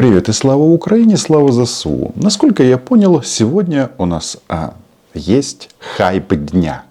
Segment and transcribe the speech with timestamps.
[0.00, 2.12] Привет и слава Украине, слава ЗСУ.
[2.14, 4.72] Насколько я понял, сегодня у нас а,
[5.12, 6.84] есть хайп дня.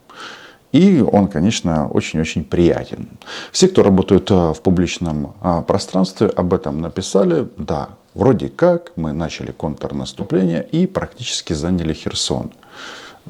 [0.71, 3.07] И он, конечно, очень-очень приятен.
[3.51, 7.47] Все, кто работают а, в публичном а, пространстве, об этом написали.
[7.57, 12.51] Да, вроде как мы начали контрнаступление и практически заняли Херсон.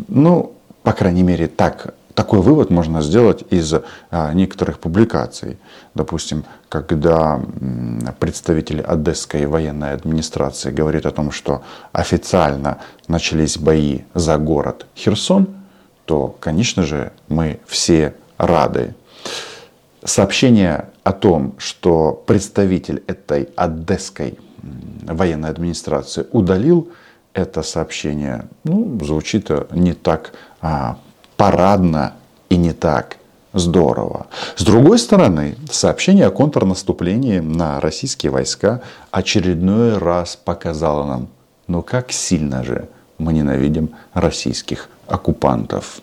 [0.09, 3.73] Ну, по крайней мере, так такой вывод можно сделать из
[4.11, 5.57] а, некоторых публикаций.
[5.95, 7.39] Допустим, когда
[8.19, 15.47] представители Одесской военной администрации говорят о том, что официально начались бои за город Херсон,
[16.03, 18.95] то, конечно же, мы все рады.
[20.03, 24.37] Сообщение о том, что представитель этой Одесской
[25.03, 26.89] военной администрации удалил
[27.33, 30.97] это сообщение, ну, звучит не так а,
[31.37, 32.15] парадно
[32.49, 33.17] и не так
[33.53, 34.27] здорово.
[34.55, 38.81] С другой стороны, сообщение о контрнаступлении на российские войска
[39.11, 41.27] очередной раз показало нам,
[41.67, 46.01] ну как сильно же мы ненавидим российских оккупантов.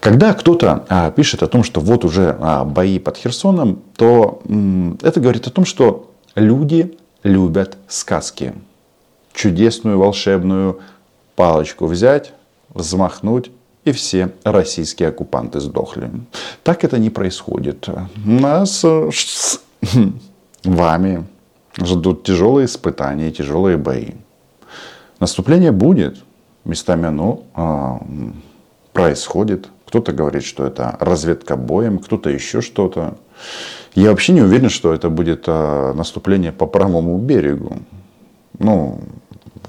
[0.00, 4.98] Когда кто-то а, пишет о том, что вот уже а, бои под Херсоном, то м,
[5.02, 8.52] это говорит о том, что люди любят сказки.
[9.32, 10.80] Чудесную волшебную
[11.34, 12.32] палочку взять,
[12.68, 13.50] взмахнуть
[13.86, 16.10] и все российские оккупанты сдохли.
[16.64, 17.88] Так это не происходит.
[18.24, 19.60] Нас с
[20.64, 21.24] вами
[21.80, 24.14] ждут тяжелые испытания, тяжелые бои.
[25.20, 26.16] Наступление будет.
[26.64, 28.00] Местами оно а,
[28.92, 29.68] происходит.
[29.86, 33.16] Кто-то говорит, что это разведка боем, кто-то еще что-то.
[33.94, 37.78] Я вообще не уверен, что это будет а, наступление по правому берегу.
[38.58, 39.00] Ну,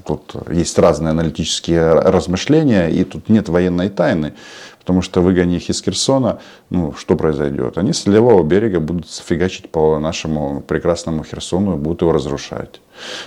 [0.06, 4.34] тут есть разные аналитические размышления, и тут нет военной тайны.
[4.80, 7.78] Потому что выгони их из Херсона, ну, что произойдет?
[7.78, 12.80] Они с левого берега будут фигачить по нашему прекрасному Херсону и будут его разрушать.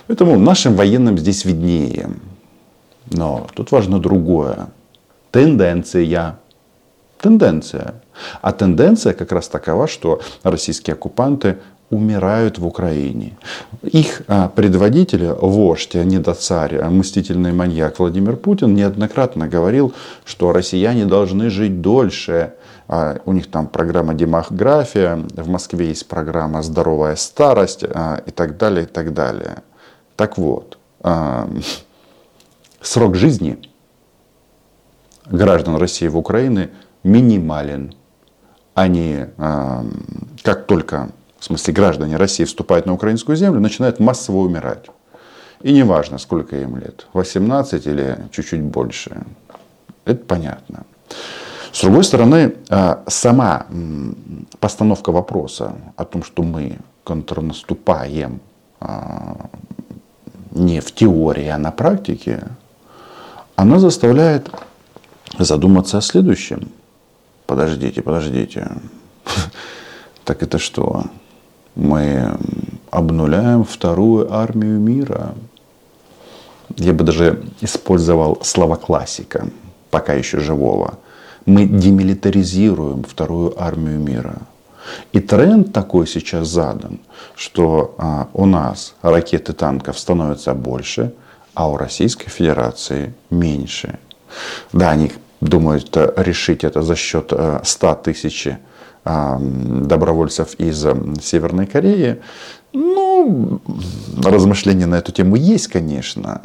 [0.07, 2.09] Поэтому нашим военным здесь виднее.
[3.11, 4.69] Но тут важно другое.
[5.31, 6.39] Тенденция.
[7.21, 7.95] Тенденция.
[8.41, 11.59] А тенденция как раз такова, что российские оккупанты
[11.91, 13.37] умирают в Украине.
[13.83, 19.93] Их а, предводитель, вождь, а не до царь, а мстительный маньяк Владимир Путин неоднократно говорил,
[20.25, 22.55] что россияне должны жить дольше.
[23.25, 28.87] У них там программа демография, в Москве есть программа здоровая старость и так далее, и
[28.87, 29.59] так далее.
[30.17, 30.77] Так вот,
[32.81, 33.59] срок жизни
[35.27, 36.71] граждан России в Украине
[37.05, 37.95] минимален.
[38.75, 39.27] Они,
[40.43, 44.87] как только в смысле граждане России вступают на украинскую землю, начинают массово умирать.
[45.63, 49.23] И неважно, сколько им лет, 18 или чуть-чуть больше.
[50.05, 50.85] Это понятно.
[51.73, 53.67] С другой стороны, а, сама
[54.59, 58.41] постановка вопроса о том, что мы контрнаступаем
[58.81, 59.49] а,
[60.51, 62.43] не в теории, а на практике,
[63.57, 64.51] она заставляет
[65.39, 66.71] задуматься о следующем.
[67.47, 68.71] Подождите, подождите.
[70.23, 71.07] Так это что?
[71.75, 72.37] Мы
[72.91, 75.35] обнуляем вторую армию мира.
[76.77, 79.49] Я бы даже использовал слова классика,
[79.91, 80.99] пока еще живого.
[81.47, 84.37] Мы демилитаризируем вторую армию мира.
[85.13, 87.01] И тренд такой сейчас задан,
[87.37, 91.13] что а, у нас ракет и танков становится больше,
[91.55, 93.99] а у Российской Федерации меньше.
[94.73, 97.33] Да, они думают решить это за счет
[97.63, 98.49] 100 тысяч
[99.05, 100.81] добровольцев из
[101.23, 102.21] Северной Кореи.
[102.73, 103.61] Ну,
[104.23, 106.43] размышления на эту тему есть, конечно.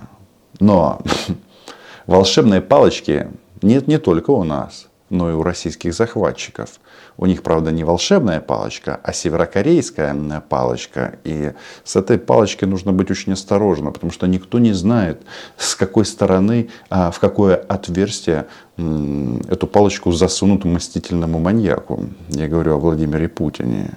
[0.60, 1.02] Но
[2.08, 3.28] волшебные палочки
[3.62, 6.70] нет не только у нас, но и у российских захватчиков.
[7.18, 11.18] У них, правда, не волшебная палочка, а северокорейская палочка.
[11.24, 15.22] И с этой палочкой нужно быть очень осторожно, потому что никто не знает,
[15.58, 22.08] с какой стороны, а, в какое отверстие эту палочку засунут мстительному маньяку.
[22.30, 23.92] Я говорю о Владимире Путине.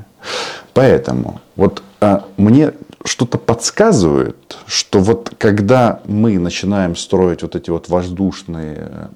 [0.72, 2.72] Поэтому вот а, мне
[3.04, 9.08] что-то подсказывает, что вот когда мы начинаем строить вот эти вот воздушные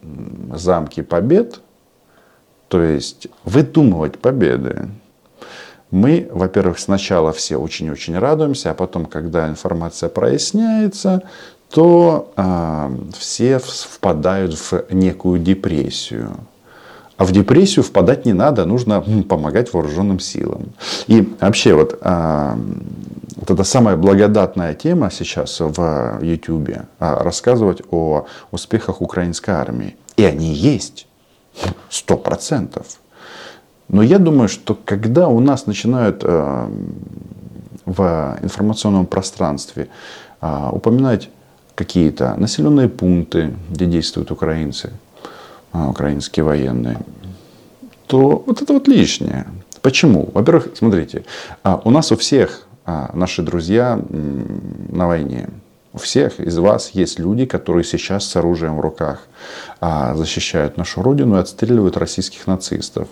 [0.55, 1.61] замки побед,
[2.73, 4.89] то есть выдумывать победы.
[5.91, 11.23] Мы, во-первых, сначала все очень-очень радуемся, а потом, когда информация проясняется,
[11.69, 16.31] то э, все впадают в некую депрессию.
[17.19, 20.73] А в депрессию впадать не надо, нужно помогать вооруженным силам.
[21.09, 22.57] И вообще вот, э,
[23.37, 29.95] вот эта самая благодатная тема сейчас в YouTube, э, рассказывать о успехах украинской армии.
[30.17, 31.07] И они есть.
[31.90, 32.87] Сто процентов.
[33.88, 36.69] Но я думаю, что когда у нас начинают э,
[37.84, 39.88] в информационном пространстве
[40.40, 41.31] а, упоминать
[41.75, 44.90] какие-то населенные пункты, где действуют украинцы,
[45.72, 46.99] а, украинские военные,
[48.06, 49.46] то вот это вот лишнее.
[49.81, 50.31] Почему?
[50.32, 51.25] Во-первых, смотрите,
[51.84, 54.00] у нас у всех наши друзья
[54.90, 55.49] на войне.
[55.94, 59.27] У всех из вас есть люди, которые сейчас с оружием в руках
[59.81, 63.09] защищают нашу родину и отстреливают российских нацистов.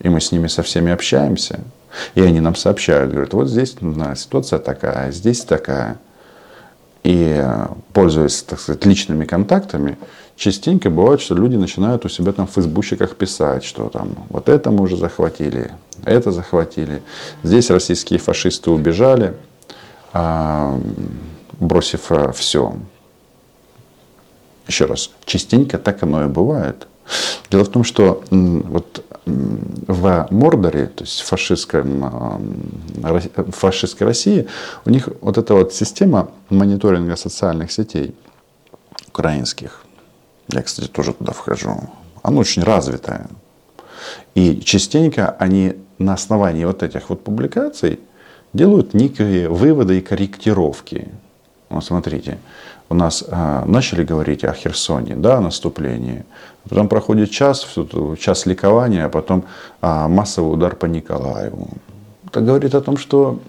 [0.00, 1.60] И мы с ними со всеми общаемся.
[2.14, 3.76] И они нам сообщают, говорят, вот здесь
[4.16, 5.98] ситуация такая, здесь такая.
[7.04, 7.44] И
[7.92, 9.98] пользуясь, так сказать, личными контактами,
[10.36, 14.70] частенько бывает, что люди начинают у себя там в фейсбучиках писать, что там вот это
[14.70, 15.72] мы уже захватили,
[16.04, 17.02] это захватили.
[17.42, 19.34] Здесь российские фашисты убежали,
[20.12, 20.80] а,
[21.62, 22.74] бросив э, все.
[24.66, 26.86] Еще раз, частенько так оно и бывает.
[27.50, 32.64] Дело в том, что вот в Мордоре, то есть в фашистском,
[33.50, 34.46] фашистской России,
[34.84, 38.14] у них вот эта вот система мониторинга социальных сетей
[39.08, 39.84] украинских,
[40.48, 41.90] я, кстати, тоже туда вхожу,
[42.22, 43.28] она очень развитая.
[44.34, 48.00] И частенько они на основании вот этих вот публикаций
[48.52, 51.08] делают некие выводы и корректировки.
[51.72, 52.38] Вот смотрите,
[52.90, 56.24] у нас а, начали говорить о Херсоне, да, о наступлении.
[56.68, 57.66] Потом проходит час,
[58.18, 59.44] час ликования, а потом
[59.80, 61.68] а, массовый удар по Николаеву.
[62.26, 63.40] Это говорит о том, что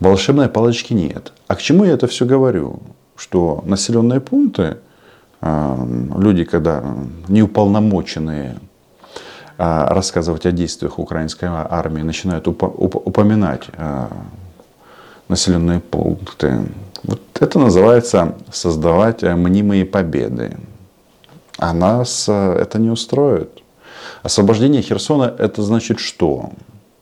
[0.00, 1.32] волшебной палочки нет.
[1.48, 2.80] А к чему я это все говорю?
[3.16, 4.76] Что населенные пункты,
[5.40, 5.78] а,
[6.18, 6.84] люди, когда
[7.28, 8.56] неуполномоченные
[9.56, 14.10] а, рассказывать о действиях украинской армии, начинают упоминать а,
[15.30, 16.66] населенные пункты.
[17.04, 20.56] Вот это называется создавать мнимые победы.
[21.56, 23.62] А нас э, это не устроит.
[24.22, 26.50] Освобождение Херсона это значит что?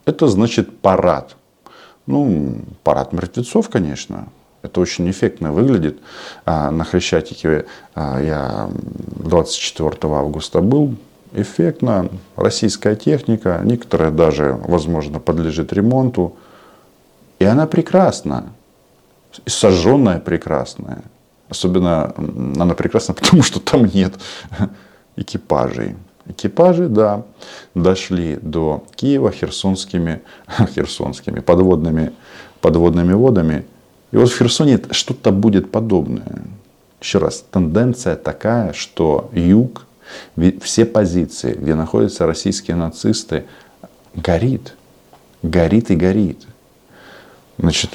[0.04, 1.36] Это значит парад.
[2.06, 4.28] Ну, парад мертвецов, конечно.
[4.62, 5.98] Это очень эффектно выглядит.
[6.44, 8.70] А, на Хрещатике а, я
[9.25, 10.96] 24 августа был.
[11.32, 12.08] Эффектно.
[12.36, 13.60] Российская техника.
[13.64, 16.36] Некоторая даже, возможно, подлежит ремонту.
[17.38, 18.52] И она прекрасна.
[19.46, 21.02] Сожженная прекрасная.
[21.49, 24.14] Особенно она прекрасна, потому что там нет
[25.17, 25.96] экипажей.
[26.26, 27.23] Экипажи, да,
[27.75, 30.20] дошли до Киева херсонскими,
[30.75, 32.12] херсонскими подводными,
[32.61, 33.64] подводными водами.
[34.11, 36.43] И вот в Херсоне что-то будет подобное.
[37.00, 39.87] Еще раз, тенденция такая, что юг,
[40.62, 43.44] все позиции, где находятся российские нацисты,
[44.14, 44.75] горит.
[45.43, 46.46] Горит и горит.
[47.58, 47.90] Значит,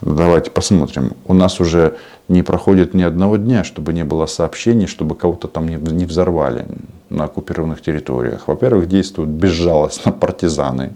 [0.00, 1.12] давайте посмотрим.
[1.24, 1.96] У нас уже
[2.28, 6.66] не проходит ни одного дня, чтобы не было сообщений, чтобы кого-то там не взорвали
[7.08, 8.48] на оккупированных территориях.
[8.48, 10.92] Во-первых, действуют безжалостно партизаны,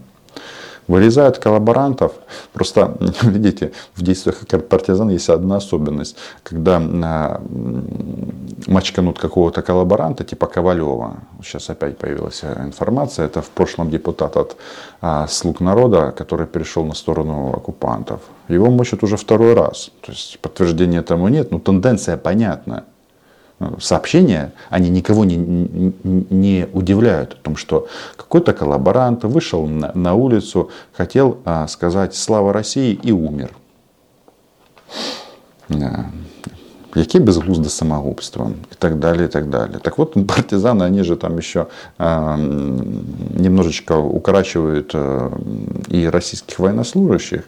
[0.90, 2.12] Вырезают коллаборантов.
[2.52, 4.38] Просто, видите, в действиях
[4.69, 6.16] партизан есть одна особенность.
[6.42, 7.40] Когда а,
[8.66, 14.56] мочканут какого-то коллаборанта, типа Ковалева, сейчас опять появилась информация, это в прошлом депутат от
[15.00, 18.20] а, «Слуг народа», который перешел на сторону оккупантов.
[18.48, 19.90] Его мочат уже второй раз.
[20.00, 22.82] То есть подтверждения тому нет, но тенденция понятна
[23.79, 30.71] сообщения, они никого не, не удивляют о том, что какой-то коллаборант вышел на, на улицу,
[30.93, 33.51] хотел а, сказать «Слава России» и умер.
[35.69, 36.07] Да.
[36.95, 39.79] Яке безглузда самогубство и так далее, и так далее.
[39.79, 45.31] Так вот, партизаны, они же там еще э, немножечко укорачивают э,
[45.87, 47.45] и российских военнослужащих,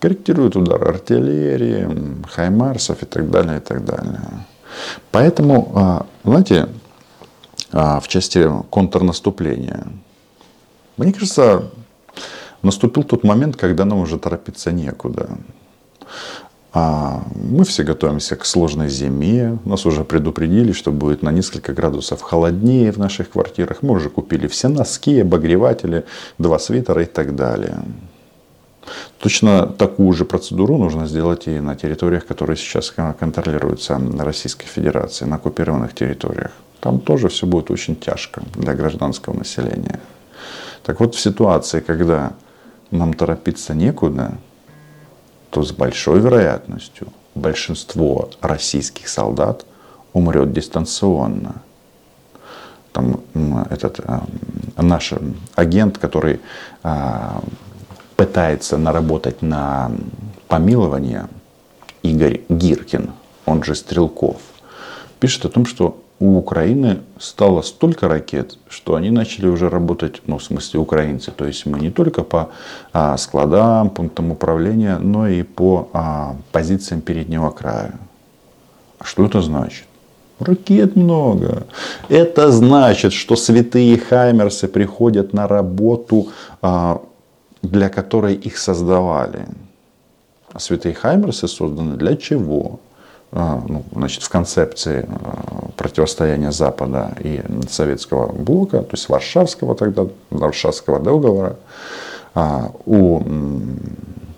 [0.00, 1.88] корректируют удары артиллерии,
[2.28, 4.20] хаймарсов и так далее, и так далее.
[5.10, 6.68] Поэтому, а, знаете,
[7.72, 9.86] а, в части контрнаступления,
[10.96, 11.70] мне кажется,
[12.62, 15.38] наступил тот момент, когда нам уже торопиться некуда.
[16.72, 19.58] А, мы все готовимся к сложной зиме.
[19.64, 23.82] Нас уже предупредили, что будет на несколько градусов холоднее в наших квартирах.
[23.82, 26.04] Мы уже купили все носки, обогреватели,
[26.38, 27.78] два свитера и так далее.
[29.18, 35.36] Точно такую же процедуру нужно сделать и на территориях, которые сейчас контролируются Российской Федерацией, на
[35.36, 36.52] оккупированных территориях.
[36.80, 40.00] Там тоже все будет очень тяжко для гражданского населения.
[40.82, 42.32] Так вот, в ситуации, когда
[42.90, 44.38] нам торопиться некуда,
[45.50, 49.66] то с большой вероятностью большинство российских солдат
[50.12, 51.62] умрет дистанционно.
[52.92, 53.20] Там
[53.70, 54.20] этот э,
[54.76, 55.14] наш
[55.54, 56.40] агент, который
[56.82, 57.30] э,
[58.20, 59.92] пытается наработать на
[60.46, 61.28] помилование
[62.02, 63.12] Игорь Гиркин,
[63.46, 64.36] он же Стрелков,
[65.20, 70.36] пишет о том, что у Украины стало столько ракет, что они начали уже работать, ну,
[70.36, 71.30] в смысле украинцы.
[71.30, 72.50] То есть мы не только по
[72.92, 77.94] а, складам, пунктам управления, но и по а, позициям переднего края.
[78.98, 79.86] А что это значит?
[80.40, 81.66] Ракет много.
[82.10, 86.28] Это значит, что святые хаймерсы приходят на работу,
[86.60, 87.00] а,
[87.62, 89.46] для которой их создавали.
[90.52, 92.80] А святые хаймерсы созданы для чего?
[93.32, 95.08] А, ну, значит, в концепции
[95.76, 101.56] противостояния Запада и советского блока, то есть Варшавского тогда, Варшавского договора,
[102.86, 103.22] у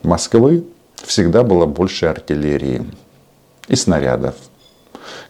[0.02, 0.64] Москвы
[0.96, 2.84] всегда было больше артиллерии
[3.68, 4.34] и снарядов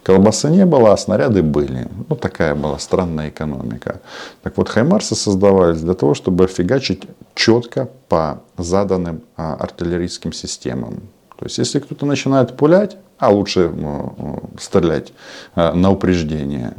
[0.02, 1.88] Колбасы не было, а снаряды были.
[2.08, 4.00] Вот такая была странная экономика.
[4.42, 7.02] Так вот, хаймарсы создавались для того, чтобы фигачить
[7.34, 11.00] четко по заданным а, артиллерийским системам.
[11.38, 15.12] То есть, если кто-то начинает пулять, а лучше ну, стрелять
[15.54, 16.74] а, на упреждение,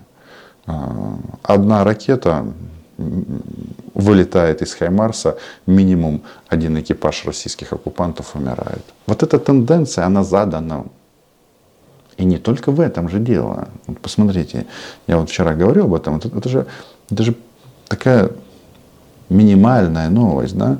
[0.66, 2.46] а, одна ракета
[3.94, 8.84] вылетает из Хаймарса, минимум один экипаж российских оккупантов умирает.
[9.08, 10.86] Вот эта тенденция, она задана
[12.24, 13.68] и не только в этом же дело.
[13.86, 14.66] Вот посмотрите,
[15.08, 16.66] я вот вчера говорил об этом, это, это, же,
[17.12, 17.36] это же
[17.90, 18.32] такая
[19.28, 20.78] минимальная новость, да?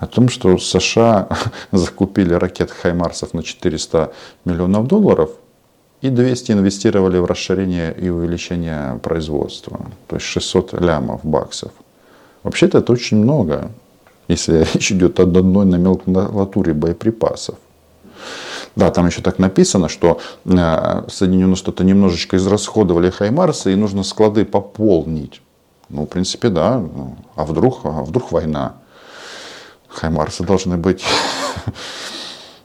[0.00, 1.28] О том, что США
[1.72, 4.12] закупили ракет Хаймарсов на 400
[4.44, 5.30] миллионов долларов
[6.00, 9.78] и 200 инвестировали в расширение и увеличение производства.
[10.08, 11.70] То есть 600 лямов баксов.
[12.42, 13.70] Вообще-то это очень много,
[14.26, 17.58] если речь идет о одной номенклатуре боеприпасов.
[18.76, 24.44] Да, там еще так написано, что э, Соединенные Штаты немножечко израсходовали Хаймарсы и нужно склады
[24.44, 25.40] пополнить.
[25.88, 26.78] Ну, в принципе, да.
[26.78, 28.74] Ну, а вдруг, а вдруг война?
[29.88, 31.04] Хаймарсы должны быть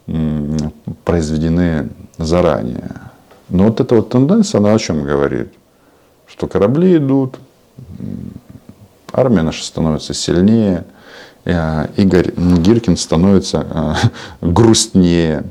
[1.05, 2.89] произведены заранее.
[3.49, 5.53] Но вот эта вот тенденция, она о чем говорит?
[6.25, 7.37] Что корабли идут,
[9.11, 10.85] армия наша становится сильнее,
[11.45, 13.93] э, Игорь Гиркин становится э,
[14.41, 15.45] грустнее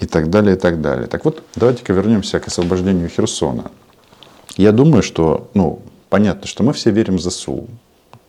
[0.00, 1.06] и так далее, и так далее.
[1.06, 3.70] Так вот, давайте-ка вернемся к освобождению Херсона.
[4.56, 7.66] Я думаю, что, ну, понятно, что мы все верим в ЗСУ.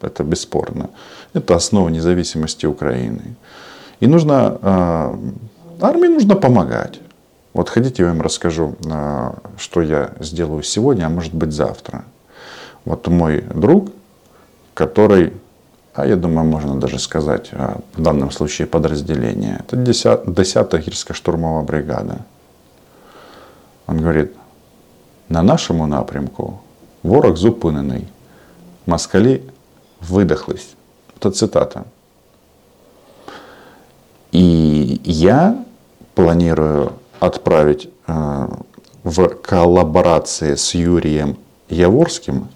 [0.01, 0.89] Это бесспорно.
[1.33, 3.35] Это основа независимости Украины.
[3.99, 5.15] И нужно, э,
[5.81, 6.99] армии нужно помогать.
[7.53, 12.03] Вот хотите, я вам расскажу, э, что я сделаю сегодня, а может быть завтра.
[12.85, 13.89] Вот мой друг,
[14.73, 15.33] который
[15.97, 19.59] а я думаю, можно даже сказать, а, в данном случае подразделение.
[19.59, 22.19] Это 10-я гірсько-штурмова бригада.
[23.87, 24.31] Он говорит,
[25.29, 26.59] на нашому напрямку
[27.03, 28.07] ворог зупинений,
[28.85, 29.41] москалі
[30.09, 30.75] видохлись.
[31.19, 31.83] Это цитата.
[34.31, 35.55] И я
[36.13, 38.47] планирую отправить э,
[39.03, 41.37] в коллаборации с Юрием
[41.69, 42.47] Яворским,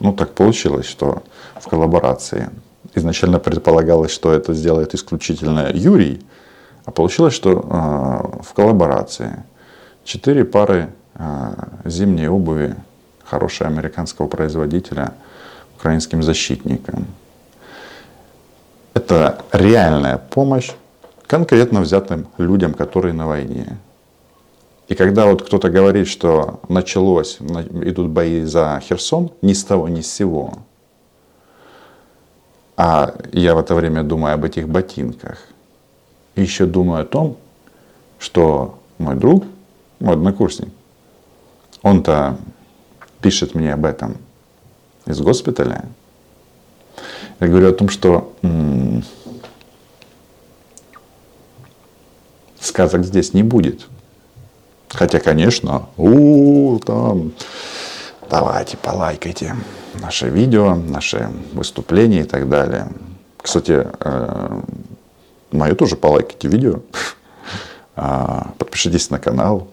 [0.00, 1.22] ну так получилось, что
[1.60, 2.48] в коллаборации
[2.94, 6.24] изначально предполагалось, что это сделает исключительно Юрий,
[6.84, 9.44] а получилось, что э, в коллаборации
[10.04, 11.52] четыре пары э,
[11.84, 12.74] зимней обуви
[13.24, 15.14] хорошего американского производителя
[15.76, 17.06] украинским защитникам.
[18.94, 20.72] Это реальная помощь
[21.26, 23.78] конкретно взятым людям, которые на войне.
[24.88, 30.00] И когда вот кто-то говорит, что началось, идут бои за Херсон, ни с того, ни
[30.00, 30.54] с сего–
[32.82, 35.36] а я в это время думаю об этих ботинках.
[36.34, 37.36] И еще думаю о том,
[38.18, 39.44] что мой друг,
[39.98, 40.70] мой однокурсник,
[41.82, 42.38] он-то
[43.20, 44.16] пишет мне об этом
[45.04, 45.84] из госпиталя.
[47.38, 49.04] Я говорю о том, что м-
[52.60, 53.88] сказок здесь не будет.
[54.88, 57.32] Хотя, конечно, у, там,
[58.30, 59.56] давайте, полайкайте
[60.00, 62.88] наши видео, наши выступления и так далее.
[63.36, 64.60] Кстати, э,
[65.50, 66.80] мое тоже полайкайте видео.
[67.96, 69.68] А, подпишитесь на канал.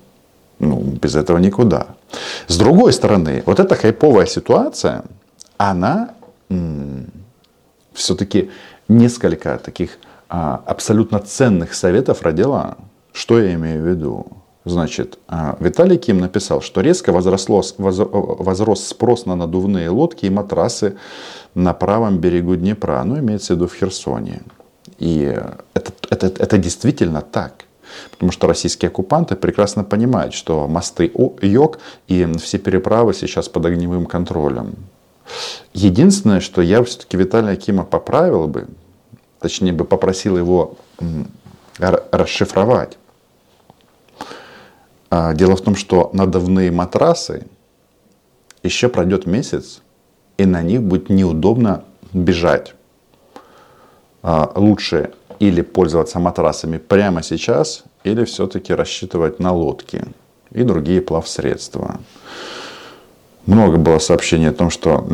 [0.60, 1.88] Ну, без этого никуда.
[2.48, 5.04] С другой стороны, вот эта хайповая ситуация,
[5.58, 6.10] она
[7.94, 8.50] все-таки
[8.90, 9.98] несколько таких
[10.28, 12.76] а, абсолютно ценных советов родила.
[13.14, 14.26] Что я имею в виду?
[14.70, 20.98] Значит, а, Виталий Ким написал, что резко возросло, возрос спрос на надувные лодки и матрасы
[21.56, 24.42] на правом берегу Днепра, ну, имеется в виду в Херсоне.
[25.00, 25.40] И
[25.74, 27.66] это, это, это действительно так.
[28.12, 31.10] Потому что российские оккупанты прекрасно понимают, что мосты
[31.42, 34.76] Йог и все переправы сейчас под огневым контролем.
[35.74, 38.68] Единственное, что я все-таки Виталия Кима поправил бы,
[39.40, 40.76] точнее бы попросил его
[41.80, 42.98] расшифровать.
[45.10, 47.48] А, дело в том, что надувные матрасы
[48.64, 49.82] еще пройдет месяц,
[50.38, 51.84] и на них будет неудобно
[52.14, 52.74] бежать.
[54.24, 60.04] А, лучше или пользоваться матрасами прямо сейчас, или все-таки рассчитывать на лодки
[60.52, 62.00] и другие плавсредства.
[63.46, 65.08] Много было сообщений о том, что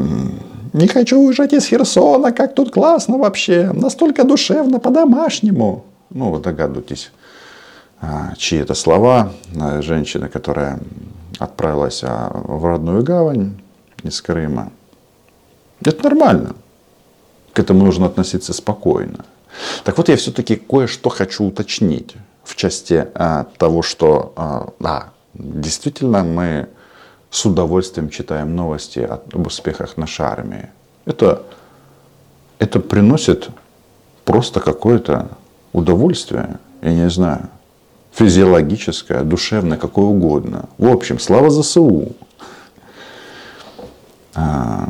[0.73, 5.85] не хочу уезжать из Херсона, как тут классно вообще, настолько душевно, по-домашнему.
[6.09, 7.12] Ну, вы догадываетесь,
[8.38, 9.31] чьи это слова.
[9.81, 10.79] Женщина, которая
[11.39, 13.60] отправилась а, в родную гавань
[14.03, 14.72] из Крыма.
[15.81, 16.55] Это нормально.
[17.53, 19.25] К этому нужно относиться спокойно.
[19.83, 26.24] Так вот, я все-таки кое-что хочу уточнить в части а, того, что, а, да, действительно
[26.24, 26.69] мы
[27.29, 30.69] с удовольствием читаем новости об успехах нашей армии.
[31.05, 31.43] Это,
[32.60, 33.50] это приносит
[34.24, 35.29] просто какое-то
[35.74, 37.50] удовольствие, я не знаю,
[38.13, 40.70] физиологическое, душевное, какое угодно.
[40.77, 42.13] В общем, слава ЗСУ.
[44.36, 44.88] А,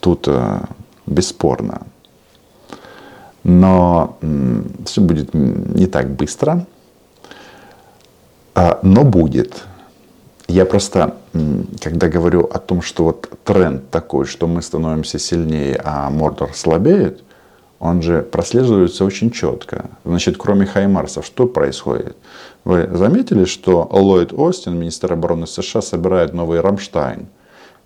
[0.00, 0.68] тут а,
[1.06, 1.82] бесспорно.
[3.44, 4.18] Но
[4.84, 6.66] все будет не так быстро,
[8.54, 9.64] а, но будет.
[10.48, 11.16] Я просто,
[11.80, 17.22] когда говорю о том, что вот тренд такой, что мы становимся сильнее, а Мордор слабеет,
[17.80, 19.90] он же прослеживается очень четко.
[20.04, 22.16] Значит, кроме Хаймарсов, что происходит?
[22.64, 27.28] Вы заметили, что Ллойд Остин, министр обороны США, собирает новый Рамштайн?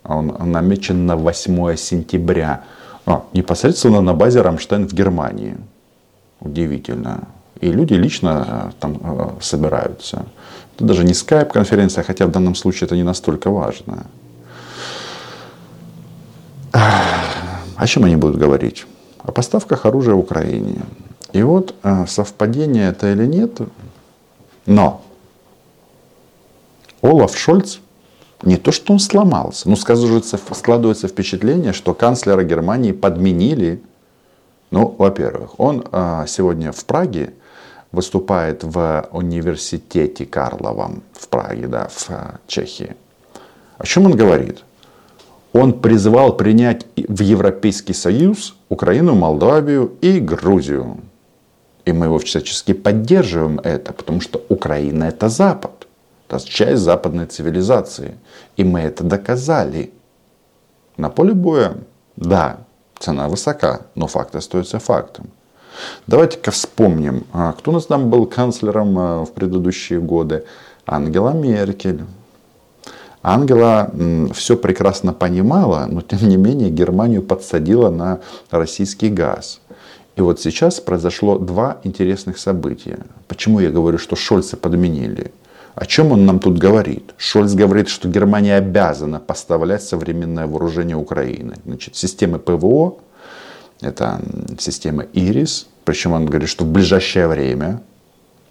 [0.03, 2.63] Он намечен на 8 сентября.
[3.05, 5.57] А, непосредственно на базе Рамштайн в Германии.
[6.39, 7.27] Удивительно.
[7.61, 10.25] И люди лично э, там э, собираются.
[10.75, 14.05] Это даже не скайп-конференция, хотя в данном случае это не настолько важно.
[16.71, 18.85] О чем они будут говорить?
[19.23, 20.81] О поставках оружия Украине.
[21.31, 23.59] И вот э, совпадение это или нет,
[24.65, 25.01] но
[27.01, 27.79] Олаф Шольц
[28.43, 33.81] не то, что он сломался, но складывается, складывается впечатление, что канцлера Германии подменили.
[34.71, 37.33] Ну, во-первых, он э, сегодня в Праге
[37.91, 42.95] выступает в университете Карловом в Праге, да, в э, Чехии.
[43.77, 44.63] О чем он говорит?
[45.53, 50.97] Он призвал принять в Европейский Союз Украину, Молдавию и Грузию.
[51.85, 55.87] И мы его всячески поддерживаем это, потому что Украина это Запад.
[56.27, 58.17] Это часть западной цивилизации.
[58.57, 59.91] И мы это доказали.
[60.97, 61.77] На поле боя,
[62.15, 62.57] да,
[62.97, 65.29] цена высока, но факт остается фактом.
[66.07, 70.45] Давайте-ка вспомним, а, кто у нас там был канцлером а, в предыдущие годы.
[70.85, 72.03] Ангела Меркель.
[73.23, 73.89] Ангела
[74.33, 78.19] все прекрасно понимала, но тем не менее Германию подсадила на
[78.51, 79.61] российский газ.
[80.17, 82.99] И вот сейчас произошло два интересных события.
[83.29, 85.31] Почему я говорю, что Шольца подменили?
[85.73, 87.13] О чем он нам тут говорит?
[87.17, 91.55] Шольц говорит, что Германия обязана поставлять современное вооружение Украины.
[91.65, 92.97] Значит, системы ПВО,
[93.81, 94.21] это
[94.59, 97.81] система ИРИС, причем он говорит, что в ближайшее время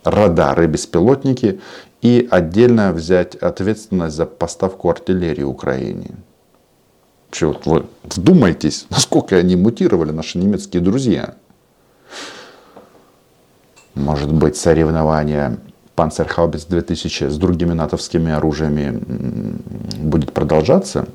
[0.05, 1.61] радары, беспилотники
[2.01, 6.11] и отдельно взять ответственность за поставку артиллерии Украине.
[7.41, 11.35] Вот вы вдумайтесь, насколько они мутировали, наши немецкие друзья.
[13.95, 15.59] Может быть, соревнования
[15.95, 18.99] Панцерхаубиц 2000 с другими натовскими оружиями
[19.99, 21.07] будет продолжаться,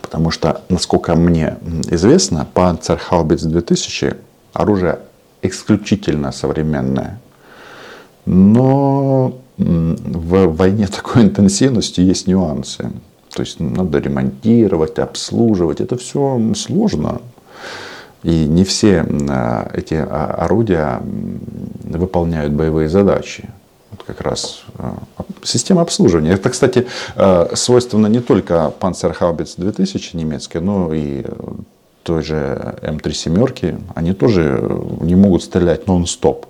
[0.00, 1.58] потому что, насколько мне
[1.90, 4.16] известно, Панцерхаубиц 2000
[4.52, 5.00] оружие
[5.42, 7.20] исключительно современное.
[8.26, 12.90] Но в войне такой интенсивности есть нюансы.
[13.34, 15.80] То есть надо ремонтировать, обслуживать.
[15.80, 17.20] Это все сложно.
[18.22, 19.06] И не все
[19.74, 21.00] эти орудия
[21.84, 23.48] выполняют боевые задачи
[24.06, 24.92] как раз э,
[25.42, 26.32] система обслуживания.
[26.32, 26.86] Это, кстати,
[27.16, 31.24] э, свойственно не только Panzerhaubitz 2000 немецкой, но и
[32.02, 33.78] той же М3 семерки.
[33.94, 34.60] Они тоже
[35.00, 36.46] не могут стрелять нон-стоп.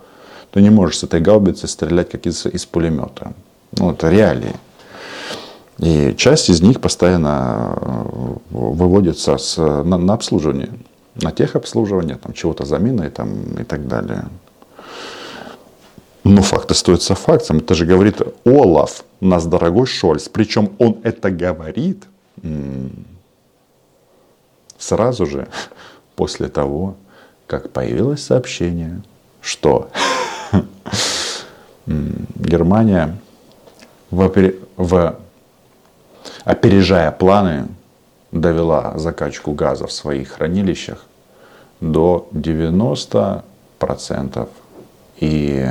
[0.52, 3.32] Ты не можешь с этой гаубицы стрелять как из, из пулемета.
[3.72, 4.54] Ну, это реалии.
[5.78, 10.70] И часть из них постоянно э, выводится с, на, на обслуживание,
[11.16, 14.28] на техобслуживание, там чего-то заменой там, и так далее.
[16.24, 17.58] Но факт остается фактом.
[17.58, 20.28] Это же говорит Олаф, нас дорогой Шольц.
[20.28, 22.04] Причем он это говорит
[24.78, 25.48] сразу же
[26.16, 26.96] после того,
[27.46, 29.02] как появилось сообщение,
[29.40, 29.90] что
[31.86, 33.16] Германия,
[34.10, 35.14] в,
[36.44, 37.68] опережая планы,
[38.32, 41.06] довела закачку газа в своих хранилищах
[41.80, 44.48] до 90%.
[45.18, 45.66] И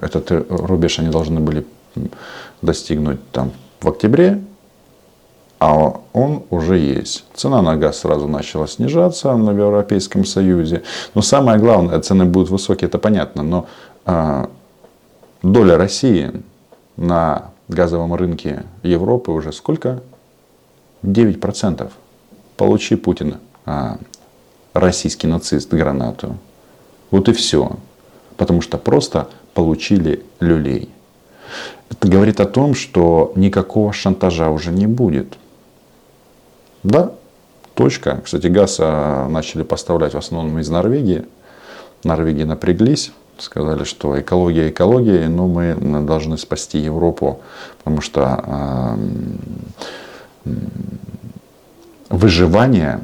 [0.00, 1.66] этот рубеж они должны были
[2.62, 4.42] достигнуть там в октябре.
[5.58, 7.24] а он уже есть.
[7.34, 10.82] Цена на газ сразу начала снижаться в Европейском Союзе.
[11.14, 13.66] Но самое главное, цены будут высокие, это понятно, но
[14.04, 14.46] э,
[15.52, 16.32] доля России
[16.96, 20.02] на газовом рынке Европы уже сколько?
[21.02, 21.90] 9%.
[22.56, 23.96] Получи Путин, э,
[24.72, 26.36] российский нацист, гранату.
[27.10, 27.76] Вот и все.
[28.36, 30.90] Потому что просто получили люлей.
[31.90, 35.34] Это говорит о том, что никакого шантажа уже не будет.
[36.82, 37.12] Да,
[37.74, 38.20] точка.
[38.24, 41.24] Кстати, газ а, начали поставлять в основном из Норвегии.
[42.02, 47.40] Норвегии напряглись, сказали, что экология экология, но мы должны спасти Европу,
[47.78, 48.96] потому что
[50.44, 50.50] э,
[52.08, 53.00] выживание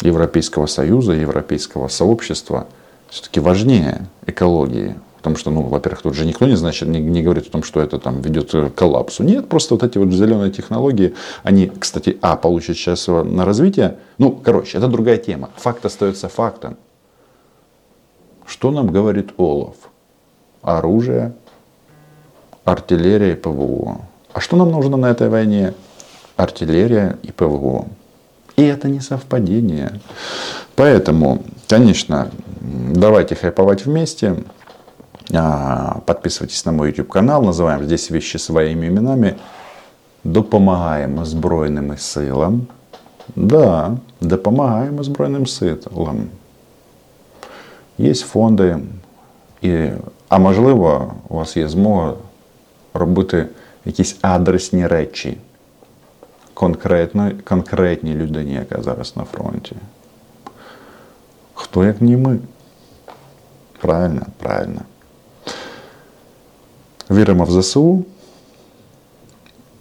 [0.00, 2.66] Европейского Союза, Европейского сообщества
[3.08, 4.96] все-таки важнее экологии.
[5.16, 7.80] Потому что, ну, во-первых, тут же никто не, значит, не, не говорит о том, что
[7.80, 9.22] это там ведет к коллапсу.
[9.22, 13.96] Нет, просто вот эти вот зеленые технологии, они, кстати, а, получат сейчас на развитие.
[14.18, 15.48] Ну, короче, это другая тема.
[15.56, 16.76] Факт остается фактом.
[18.46, 19.76] Что нам говорит Олаф?
[20.62, 21.32] Оружие,
[22.64, 24.00] артиллерия и ПВО.
[24.32, 25.74] А что нам нужно на этой войне?
[26.36, 27.86] Артиллерия и ПВО.
[28.56, 30.00] И это не совпадение.
[30.76, 32.30] Поэтому, конечно,
[32.60, 34.36] давайте хайповать вместе.
[35.32, 39.36] А, подписывайтесь на мой YouTube канал, называем здесь вещи своими именами.
[40.24, 42.66] Допомагаємо Збройним силам.
[43.36, 46.28] Да, допомагаємо Збройним силам.
[47.98, 48.78] Є фонди,
[49.62, 49.88] і,
[50.28, 52.14] а можливо, у вас є змога
[52.94, 53.46] робити
[53.84, 55.36] якісь адресні речі
[56.54, 59.76] конкретно, конкретній людині, яка зараз на фронті.
[61.54, 62.38] Хто як не ми?
[63.80, 64.80] Правильно, правильно.
[67.10, 68.04] Віримо в ЗСУ.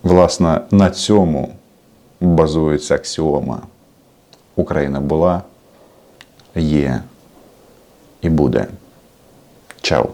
[0.04, 1.54] Власне, на цьому
[2.21, 3.62] базується аксіома.
[4.56, 5.41] Україна була,
[6.56, 7.02] є
[8.23, 8.67] i bude.
[9.81, 10.09] Ciao.